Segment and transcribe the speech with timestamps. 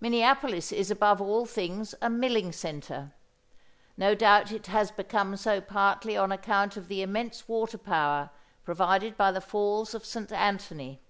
[0.00, 3.14] Minneapolis is above all things a milling centre.
[3.96, 8.28] No doubt it has become so partly on account of the immense water power
[8.66, 11.00] provided by the Falls of St Antony.